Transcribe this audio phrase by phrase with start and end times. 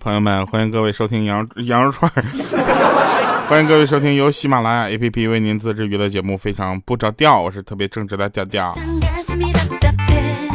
[0.00, 2.10] 朋友们，欢迎各位收听羊羊肉串
[3.48, 8.74] 欢迎各位收听由喜马拉雅 APP 为您自制娱乐节目《非常不着调》，我是特别正直的调调，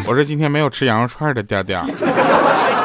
[0.05, 1.85] 我是今天没有吃羊肉串的调调。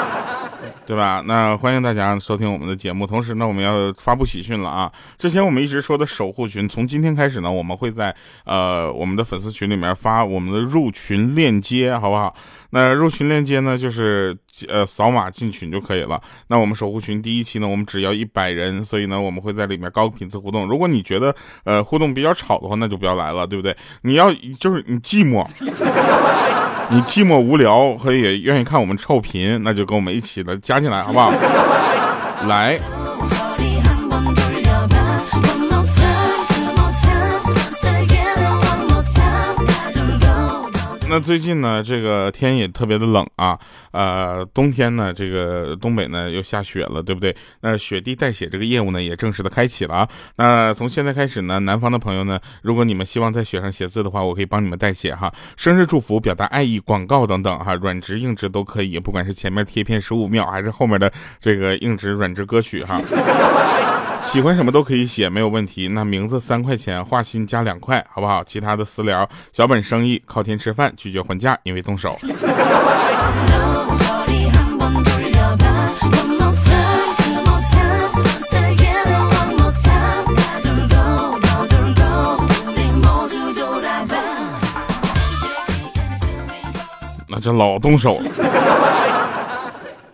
[0.87, 1.21] 对吧？
[1.27, 3.05] 那欢迎大家收听我们的节目。
[3.07, 4.93] 同时呢，我们要发布喜讯了啊！
[5.19, 12.33] 之前我们一直说的守护群，从今天开始呢，我们会在呃我们的粉丝群里面发我们的入群链接，好不好？
[12.71, 14.37] 那入群链接呢，就是
[14.69, 16.23] 呃扫码进群就可以了。
[16.47, 20.69] 那我们守护群第一期呢，我们只要一百人，所以呢，我们会在里面高频次互动。
[20.69, 23.77] 如果你觉得呃互动比较吵的话，那就不要来了，对不对？
[24.03, 25.45] 你要就是你寂寞。
[26.91, 31.33] 你寂寞无聊，和也愿意看我们臭贫，那就跟我们一起的加进来，好不好？
[32.47, 32.79] 来。
[41.09, 43.57] 那最近呢，这个天也特别的冷啊，
[43.93, 47.35] 呃，冬天呢，这个东北呢又下雪了，对不对？
[47.61, 50.09] 那雪地代写这个业务呢也正式的开启了啊。
[50.35, 63.01] 那从现在开始呢，南方的朋友呢，如果你们希望在雪上写字的话，我可以帮你们代写哈，生日祝福、表达爱意、广告等等哈，软直硬直都可以，不管是前面贴片十五秒，还是后面的这个硬直软直歌曲哈。
[64.23, 65.89] 喜欢什么都可以写，没有问题。
[65.89, 68.45] 那名字三块钱，画心加两块，好不好？
[68.45, 72.15] 其他的私聊，小本生意，靠天吃饭，拒绝还价，因为动手。
[87.29, 88.31] 那这老动手了。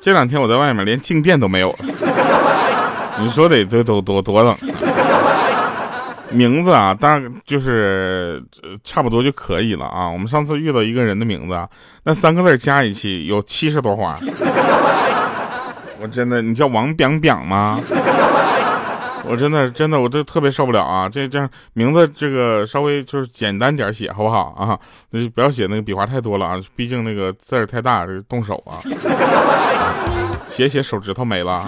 [0.00, 1.78] 这两天我在外面连静电都没有了。
[3.22, 4.56] 你说得多多多多冷，
[6.30, 8.42] 名字啊，大就是
[8.82, 10.08] 差不多就可以了啊。
[10.08, 11.68] 我们上次遇到一个人的名字，
[12.02, 14.16] 那三个字加一起有七十多花。
[16.00, 17.78] 我真的，你叫王表表吗？
[19.24, 21.08] 我真的真的，我这特别受不了啊！
[21.08, 24.76] 这这样名字这个稍微就是简单点写好不好啊？
[25.10, 28.82] 那就不要写那个笔画太多了啊，毕竟那个字儿太大，动手啊。
[30.44, 31.64] 写写手指头没了。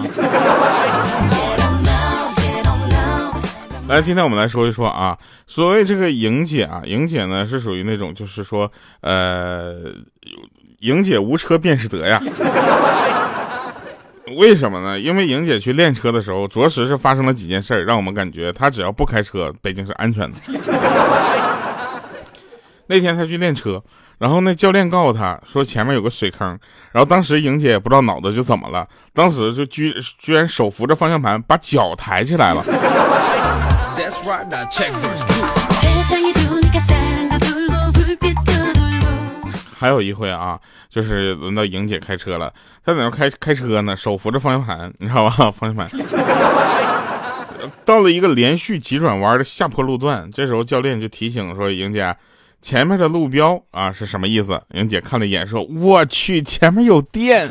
[3.87, 5.15] 来，今天我们来说一说啊，
[5.45, 8.71] 所谓这个莹姐啊，莹姐呢是属于那种就是说，
[9.01, 9.75] 呃，
[10.79, 12.19] 莹姐无车便是德呀。
[14.37, 14.99] 为什么呢？
[14.99, 20.39] 因为莹姐去练车的时候，着实是发生了几件事儿，让我们感觉她只要不开车，北京是安全的。
[22.87, 23.83] 那天她去练车。
[24.17, 26.47] 然后那教练告诉他说前面有个水坑，
[26.93, 32.63] 然后当时莹姐也不知道脑子就怎么了，当时就居居然手扶着方向盘把脚抬起来了。
[39.77, 40.57] 还有一回啊，
[40.89, 42.53] 就是轮到莹姐开车了，
[42.85, 45.51] 她在那开开车呢，手扶着方向盘，你知道吧？
[45.51, 45.87] 方向盘
[47.83, 52.15] 到了一个连续急转弯的下坡路段，这时候教练就提醒说莹姐。
[52.65, 54.59] 前面的路标啊是什么意思？
[54.73, 57.47] 莹姐看了一眼，说：“我去，前面有电。”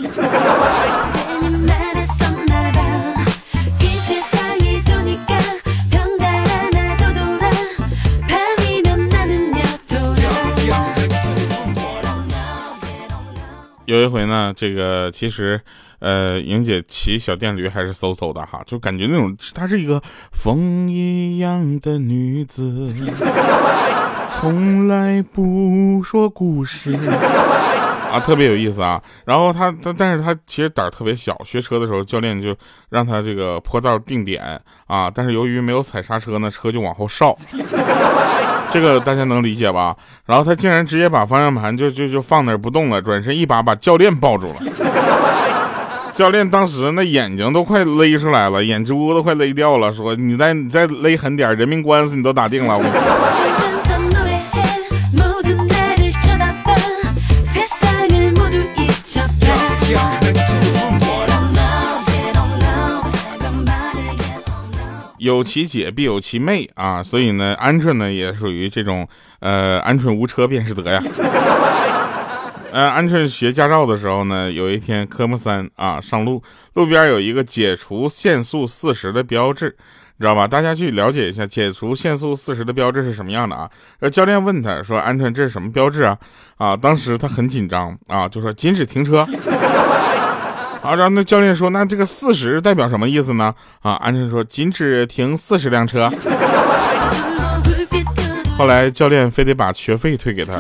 [13.86, 15.60] 有一回呢，这个其实，
[16.00, 20.02] 呃，莹姐骑小电驴还是嗖嗖的哈，就感觉那种她是一个
[20.32, 22.92] 风一样的女子。
[24.26, 26.92] 从来不说故事
[28.12, 29.00] 啊，特别有意思啊。
[29.24, 31.36] 然后他他，但是他其实胆儿特别小。
[31.44, 32.54] 学车的时候，教练就
[32.90, 37.36] 让他这个坡道定点啊，但是由于没有踩刹车呢，车就往后稍。
[38.72, 39.96] 这个大家能理解吧？
[40.26, 44.54] 然后他竟然直接把方向盘就就就放那儿不动了，转身一把把教练抱住了。
[46.12, 52.84] 教练当时那眼睛都快勒出来了，眼珠都快勒掉了，说：“你再你再勒狠点，人命官司你都打定了。”有
[65.44, 69.06] 其姐必有其妹啊，所以呢，鹌鹑呢也属于这种，
[69.40, 71.02] 呃，鹌鹑无车便是德呀。
[72.72, 76.42] 呃，鹌鹑学驾照的时候呢，有一天科目三啊，上路
[76.72, 79.70] 路边有一个解除限速四十的标志，
[80.18, 80.48] 知道吧？
[80.48, 83.70] 大家去了解一下解除限速四十的标志是什么样的啊？
[84.00, 86.18] 呃，教练问他说：“鹌鹑，这是什么标志啊？”
[86.58, 89.24] 啊，当时他很紧张啊，就说：“禁止停车。”
[90.84, 96.12] 啊，然后那教练说：“那这个四十代表什么意思呢？”啊，安生说：“禁止停四十辆车。
[98.58, 100.52] ”后来教练非得把学费退给他。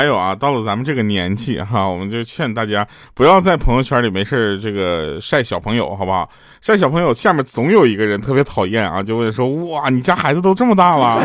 [0.00, 6.26] 还有啊，到了咱们这个年纪哈， 我们就劝大家不要在朋友圈里没事这个晒小朋友，好不好？
[6.62, 11.22] 晒小朋友下面总有一个人特别讨厌啊，就问说哇，你家孩子都这么大了？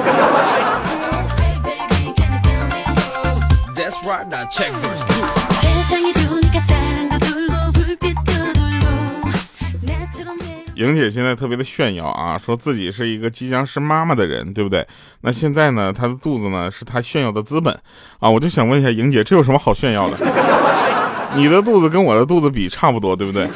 [10.76, 14.86] 莹姐现在特别的炫耀啊，说自己是一个即将是妈妈的人，对不对？
[15.22, 17.74] 那现在呢，她的肚子呢是她炫耀的资本
[18.20, 18.30] 啊！
[18.30, 20.18] 我就想问一下莹姐，这有什么好炫耀的？
[21.36, 23.48] 你的肚子跟我的肚子比差不多，对不对？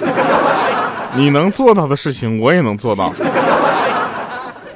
[1.16, 3.14] 你能做到的事情，我也能做到。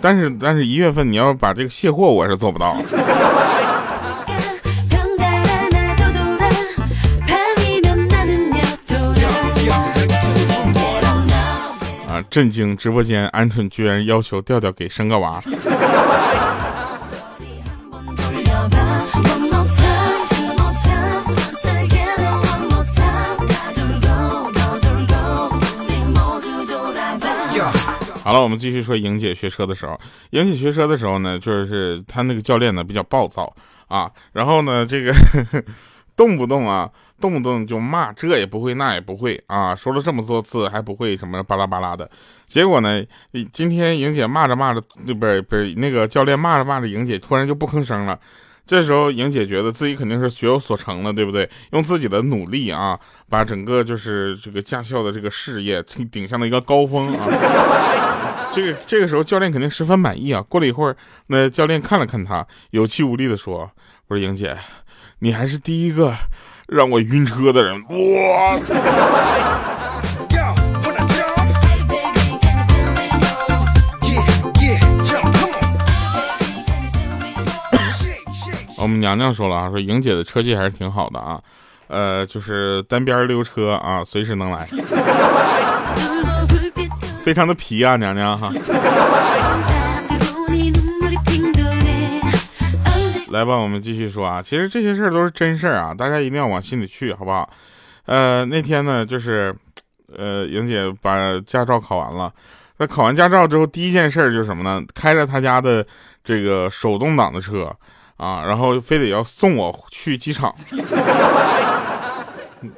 [0.02, 2.76] 但是，但是一月份你要把这个卸货，我是做不到。
[12.34, 12.76] 震惊！
[12.76, 15.40] 直播间，鹌鹑居然要求调调给生个娃。
[28.24, 29.96] 好了，我们继续说莹姐学车的时候。
[30.32, 33.56] 莹姐学车的时候呢，就是她那个教练呢比较暴躁
[33.88, 35.14] 啊，然后呢这个。
[36.16, 36.88] 动不动啊，
[37.24, 42.10] 动不动就骂，这也不会，那也不会啊，说了这么多次还不会什么巴拉巴拉的，
[42.48, 43.02] 结果呢，
[43.54, 48.20] 今天莹姐骂着骂着，不是不是那个教练骂着骂着，莹姐突然就不吭声了。
[48.66, 51.50] 这时候莹姐觉得自己肯定是学有所成了，对不对？
[51.72, 53.00] 用自己的努力啊，
[53.30, 55.82] 把整个就是这个驾校的这个事业
[56.12, 57.26] 顶上了一个高峰啊。
[58.52, 60.42] 这个这个时候教练肯定十分满意啊。
[60.42, 60.98] 过了一会儿，
[61.28, 63.72] 那教练看了看他，有气无力的说
[64.08, 64.58] ：“我说莹姐。”
[65.20, 66.14] 你还是第一个
[66.74, 68.60] 让我晕车的人，哇！
[78.76, 81.40] 我们娘娘说了啊，说莹姐的车技还是挺好的啊，
[81.90, 84.68] 呃，就是单边溜车啊，随时能来，
[87.24, 88.52] 非常的皮啊，娘娘哈。
[93.34, 94.40] 来吧，我们继续说啊。
[94.40, 97.50] 其实这些事儿都是真事儿啊，大家一定要往心里去，好不好？
[98.06, 99.56] 呃，那天呢，就是，
[100.16, 102.32] 呃，莹姐把驾照考完了。
[102.78, 104.84] 那考完驾照之后，第一件事儿就是什么呢？
[104.94, 105.84] 开着她家的
[106.24, 107.76] 这个手动挡的车
[108.18, 110.54] 啊，然后非得要送我去机场。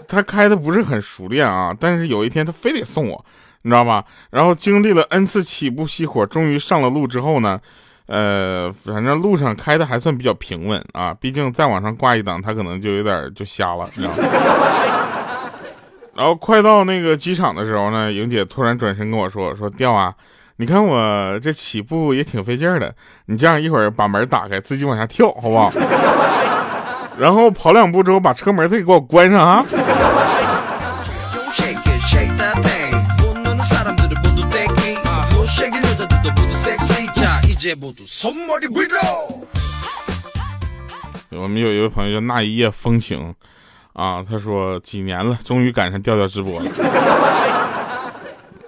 [0.07, 3.25] 他开的不是很熟练啊，但是有一天他非得送我，
[3.63, 4.05] 你知道吧？
[4.29, 7.59] 然后经历了 n 次起步熄火，终于上了路之后呢？
[8.07, 13.83] 呃，反正路上开的还算比较平稳啊，毕竟再往上挂一档，他可能就有点就瞎了，
[16.13, 20.13] 然后快到那个机场的时候呢，莹姐突然转身跟我说：“说调啊，
[20.57, 22.93] 你看我这起步也挺费劲的，
[23.25, 25.71] 你这样一会儿把门打开，自己往下跳，好不好？
[27.17, 29.65] 然后跑两步之后，把车门再给我关上啊。”
[41.35, 43.33] 我们有一位朋友叫那一夜风情，
[43.93, 46.71] 啊，他说几年了，终于赶上调调直播了。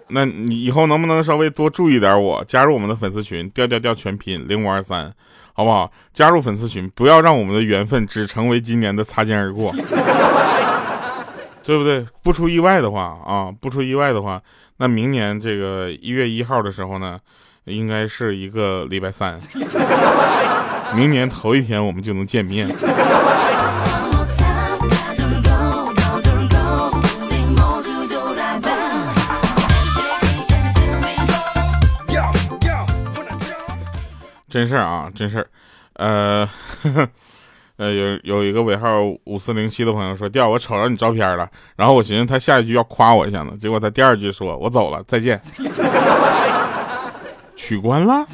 [0.08, 5.14] 那你以后能不能稍微多注意点我，加入我们的粉丝群，调调调全拼零五二三，
[5.54, 5.92] 好不好？
[6.12, 9.72] 加入粉丝群，不要让我们的缘分只成为今年的擦肩而过，
[11.64, 12.04] 对不对？
[12.24, 14.42] 不出意外的话啊，不出意外的话，
[14.78, 17.20] 那明年这个一月一号的时候呢？
[17.68, 19.38] 应该是一个礼拜三，
[20.96, 22.68] 明年头一天我们就能见面。
[34.50, 35.48] 真事儿啊，真事儿，
[35.96, 36.50] 呃，
[37.76, 45.40] 呃，有有一个尾号五四零七的朋友说，调我瞅着你照片了，然后我寻思他下一句要夸我一下呢，结果他第二句说我走了，再见。
[47.58, 48.26] 取关了。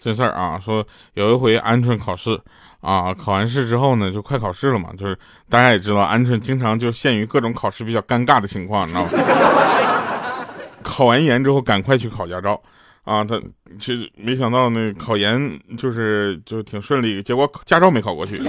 [0.00, 2.38] 这事儿啊，说有一回鹌鹑考试
[2.80, 9.08] 啊，考完试之后呢，就快考试了嘛，就是大家也知道，鹌鹑经常就陷于各种考试比较尴尬的情况，你知道吗？
[10.82, 12.60] 考完研之后，赶快去考驾照
[13.04, 13.22] 啊！
[13.24, 13.40] 他
[13.78, 18.40] 其实没想到那考研就是就挺顺利，结果驾照没考过去。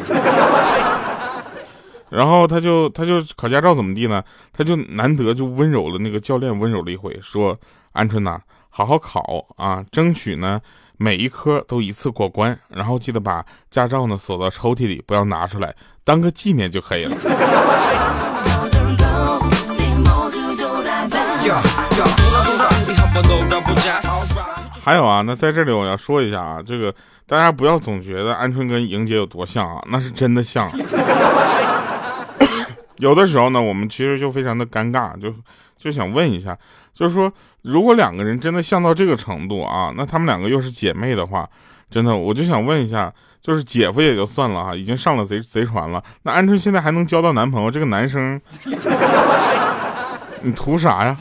[2.09, 4.23] 然后他就他就考驾照怎么地呢？
[4.51, 7.57] 他就难得就温柔了那个教练温柔了一回，说
[7.93, 8.39] ：“鹌鹑呐，
[8.69, 10.59] 好好考啊，争取呢
[10.97, 17.15] 每一科都一次过关，然后记得把驾照呢锁到抽屉里，不要拿出来，当个纪念就可以了。
[24.81, 26.93] ”还有啊，那在这里我要说一下啊，这个
[27.27, 30.67] 大家不要总觉得鹌鹑跟莹姐有多像啊，那是真的像。
[32.99, 35.33] 有的时候呢，我们其实就非常的尴尬，就
[35.77, 36.57] 就想问一下，
[36.93, 41.49] 就是说，如果两个人真的像到这个程度啊，那他们两个又是姐妹的话，
[41.89, 48.39] 真的，我就想问一下，就是姐夫也就算了哈，已经上了贼贼船了，那鹌鹑现在还能交到男朋友，这个男生，
[50.43, 51.17] 你图啥呀？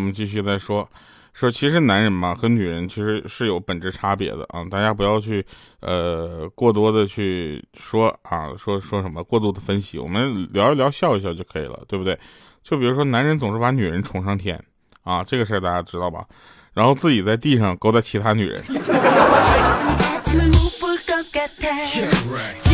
[0.00, 0.88] 我们继续再说，
[1.34, 5.44] 说其实男人嘛和女人其实是有本质差别的啊，大家不要去
[5.80, 12.18] 呃过多的去说啊，说说什么过度的分析，我们聊一聊笑一笑就可以了，对不对？
[12.64, 14.58] 就比如说男人总是把女人宠上天
[15.02, 16.24] 啊，这个事儿大家知道吧？
[16.72, 18.58] 然后自己在地上勾搭其他女人。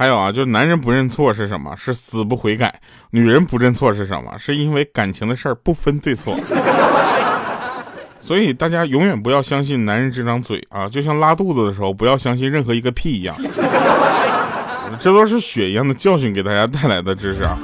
[0.00, 1.76] 还有啊，就是男人不认错是什么？
[1.76, 2.74] 是死不悔改。
[3.10, 4.34] 女人不认错是什么？
[4.38, 6.34] 是因为感情的事儿不分对错。
[8.18, 13.36] 所以大家永远不要相信男人这张嘴啊，就像拉肚子的时候不要相信任何一个屁一样。
[14.98, 17.58] 这都是血一样的教训给大家带来的知识啊。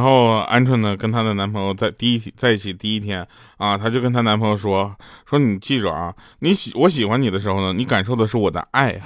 [0.00, 3.26] 然后鹌鹑呢，跟她的男朋友在第一在一起第一天
[3.58, 4.96] 啊，她就跟她男朋友说
[5.28, 9.02] 说你记着啊，你喜我喜欢你的时候呢，你感受的是我的爱啊。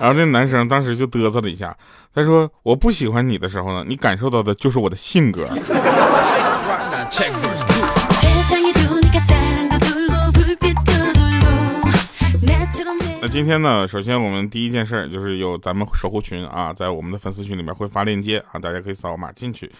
[0.00, 1.76] 然后这男生当时就嘚瑟了一下，
[2.14, 5.44] 他说我不喜欢你的时候呢，你感受到的就是我的性格。
[13.30, 19.70] 今天呢，首先我们第一件事儿就是有咱们守护群啊，在我们的粉丝群里面会发链接啊，大家可以扫码进去，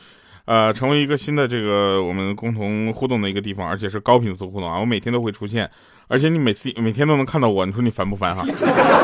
[0.45, 5.69] 呃，成为一个新的这个我们共同互动的一个地方，而且是高频次互动啊，我每天都会出现，
[6.07, 8.45] 而且你每次每天都能看到我，你说你烦不烦哈？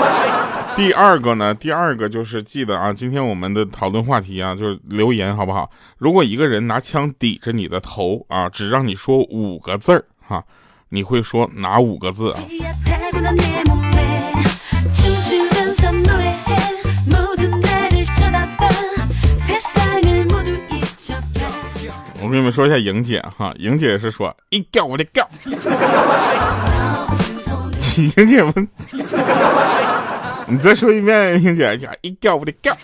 [0.77, 5.69] 第二个呢，第二个就是记得啊，今天我们的讨论话题啊，就是留言好不好？
[5.99, 10.45] 如果一个人拿枪抵着你的头啊，只让你说五个字儿哈，
[10.91, 12.41] 你会说哪五个字啊？
[22.25, 25.29] 我跟你们说一下莹姐哈，莹姐是说一掉我的掉，
[28.17, 28.67] 莹姐们，
[30.47, 32.75] 你再说一遍，莹姐一掉我的掉。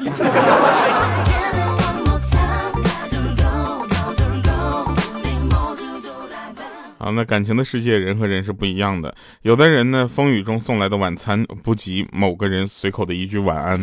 [6.99, 9.15] 啊，那感情的世界，人和人是不一样的。
[9.41, 13.81] 有的人呢，风雨中送来的晚餐不及某个人随口的一句晚安。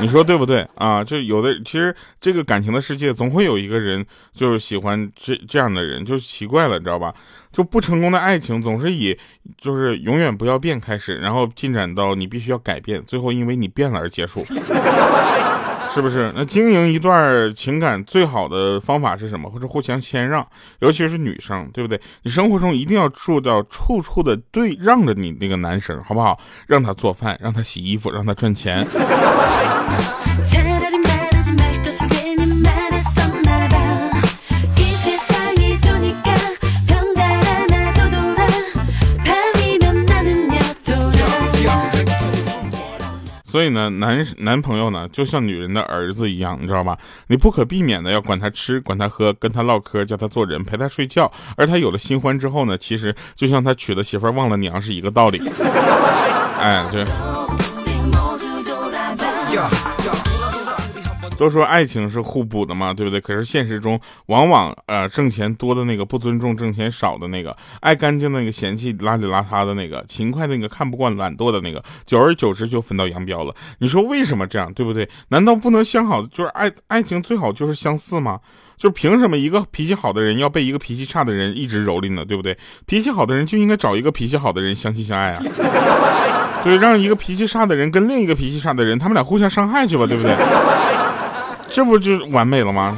[0.00, 1.02] 你说对不对啊？
[1.02, 7.14] 就有的，其实这个感情的世界，总会有一个人就是喜欢这这样的人，就奇怪了，你知道吧？
[7.52, 9.16] 就不成功的爱情总是以
[9.58, 14.44] 就是永远不要变开始，然后进展到你必须要改变，最后因为你变了而结束。
[15.96, 16.30] 是不是？
[16.36, 19.48] 那经营一段情感最好的方法是什么？
[19.48, 20.46] 或者互相谦让，
[20.80, 21.98] 尤其是女生，对不对？
[22.22, 26.38] 你生活中一定要做到处处的对让着你那个男生，好不好？
[26.66, 28.86] 让他做饭，让他洗衣服，让他赚钱。
[43.56, 46.98] 所以呢，男男朋友呢，就像女人的儿子一样，你知道吧？
[47.28, 51.32] 你不可避免的要管他吃，管他喝，跟他唠嗑，叫他做人，陪他睡觉。
[51.56, 55.40] 而他有了新欢之后呢，其实就像他娶了媳妇忘了娘是一个道理。
[56.60, 57.06] 哎，对。
[61.38, 63.20] 都说爱情是互补的嘛，对不对？
[63.20, 73.54] 可是现实中，往往呃挣钱多的那个不尊重挣钱少的那个，爱干净的那个嫌弃邋里邋遢的那个，勤快的那个看不惯懒惰的那个，久而久之就分道扬镳了。
[73.78, 75.08] 你说为什么这样，对不对？
[75.28, 76.22] 难道不能相好？
[76.26, 78.40] 就是爱爱情最好就是相似吗？
[78.76, 82.24] 就是凭什么一个脾气好的人要被一个脾气差的人一直蹂躏呢？
[82.24, 82.56] 对不对？
[82.86, 85.42] 脾气好的人就应该找一个脾气好的人相亲相爱啊！
[86.62, 90.32] 对，让一个脾气差的人跟另一个脾气差的人，他们俩互相伤害去吧，对不对？
[91.70, 92.96] 这不就完美了吗？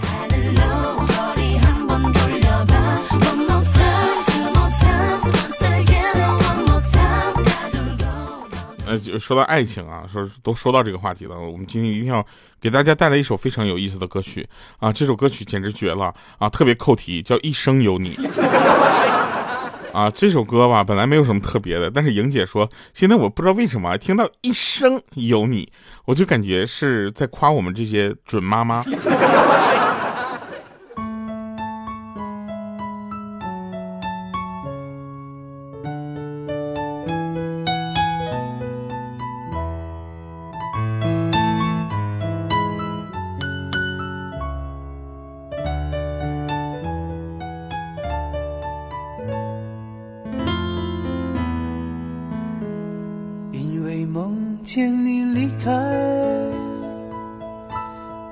[8.87, 12.25] 呃，就说到爱情啊，说都说到这个话题了，我们今天一定要
[12.58, 14.48] 给大家带来一首非常有意思的歌曲
[14.78, 14.90] 啊！
[14.90, 18.12] 这首歌曲简直绝了啊，特别扣题，叫《一生有你》
[19.99, 20.11] 啊。
[20.11, 25.64] 这首歌吧，本来没有什么特别的，但是莹姐说，现在我不知道为什么听到《一生有你》，
[26.05, 28.85] 我就感觉是在夸我们这些准妈妈。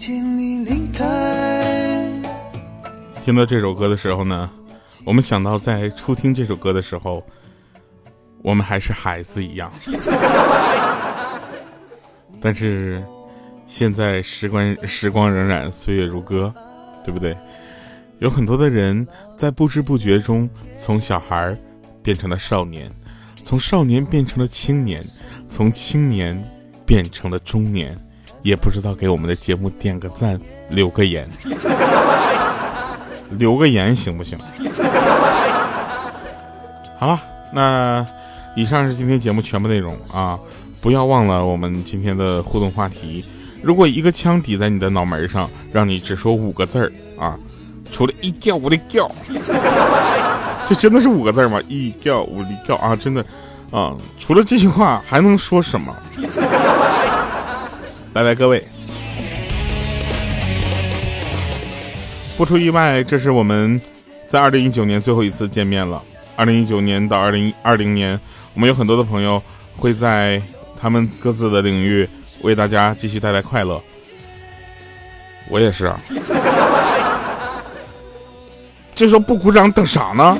[0.00, 2.10] 见你离开
[3.22, 4.50] 听到这首歌的时候呢，
[5.04, 7.22] 我们想到在初听这首歌的时候，
[8.40, 9.70] 我们还是孩子一样。
[12.40, 13.04] 但是
[13.66, 16.50] 现在时光时光荏苒，岁月如歌，
[17.04, 17.36] 对不对？
[18.20, 21.54] 有很多的人在不知不觉中从小孩
[22.02, 22.90] 变成了少年，
[23.42, 25.04] 从少年变成了青年，
[25.46, 26.42] 从青年
[26.86, 27.94] 变成了中年，
[28.42, 31.28] 也不知道给我们的节目点个赞，留个言。
[33.38, 34.38] 留个言行不行？
[36.98, 37.20] 好了，
[37.52, 38.04] 那
[38.56, 40.38] 以上是今天节目全部内容啊！
[40.82, 43.24] 不要忘了我们今天的互动话题。
[43.62, 47.38] 如果一个枪抵在你的脑门上，让你只说五个字儿啊，
[47.92, 49.10] 除了一叫我的叫，
[50.66, 51.60] 这真的是五个字吗？
[51.68, 53.24] 一叫我的叫啊，真的
[53.70, 53.94] 啊！
[54.18, 55.94] 除了这句话还能说什么？
[58.12, 58.66] 拜拜，各位。
[62.36, 63.80] 不出意外，这是我们
[64.26, 66.02] 在二零一九年最后一次见面了。
[66.36, 68.18] 二零一九年到二零二零年，
[68.54, 69.42] 我们有很多的朋友
[69.76, 70.40] 会在
[70.80, 72.08] 他们各自的领域
[72.40, 73.80] 为大家继续带来快乐。
[75.48, 76.00] 我也是啊，
[78.94, 80.38] 这时候不鼓掌等啥呢？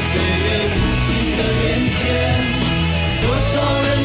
[0.00, 2.00] 岁月无情的变迁，
[3.22, 4.03] 多少人。